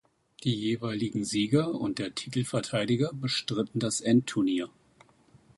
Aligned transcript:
Die 0.43 0.55
jeweiligen 0.55 1.25
Sieger 1.25 1.75
und 1.75 1.99
der 1.99 2.15
Titelverteidiger 2.15 3.11
bestritten 3.13 3.77
das 3.77 4.01
Endturnier. 4.01 4.67